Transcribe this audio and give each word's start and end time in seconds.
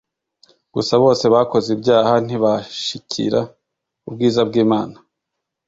Gusa 0.73 0.93
bose 1.03 1.25
bakoze 1.33 1.67
ibyaha 1.75 2.13
ntibashikira 2.25 3.39
ubwiza 4.07 4.39
bwImana 4.49 4.95